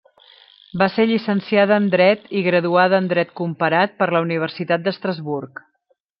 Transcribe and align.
Va 0.81 0.85
ser 0.93 1.03
llicenciada 1.11 1.77
en 1.81 1.85
Dret 1.95 2.25
i 2.39 2.41
graduada 2.47 3.01
en 3.03 3.11
Dret 3.13 3.35
Comparat 3.43 3.95
per 4.01 4.09
la 4.17 4.23
Universitat 4.29 4.89
d'Estrasburg. 4.89 5.65